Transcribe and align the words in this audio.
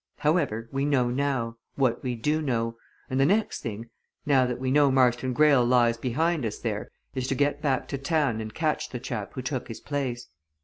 However 0.17 0.67
we 0.71 0.83
know 0.83 1.11
now 1.11 1.57
what 1.75 2.01
we 2.01 2.15
do 2.15 2.41
know. 2.41 2.75
And 3.07 3.19
the 3.19 3.25
next 3.27 3.61
thing, 3.61 3.91
now 4.25 4.47
that 4.47 4.57
we 4.59 4.71
know 4.71 4.89
Marston 4.89 5.31
Greyle 5.31 5.63
lies 5.63 5.95
behind 5.95 6.43
us 6.43 6.57
there, 6.57 6.89
is 7.13 7.27
to 7.27 7.35
get 7.35 7.61
back 7.61 7.87
to 7.89 7.99
town 7.99 8.41
and 8.41 8.51
catch 8.51 8.89
the 8.89 8.99
chap 8.99 9.33
who 9.35 9.43
took 9.43 9.67
his 9.67 9.79
place. 9.79 10.27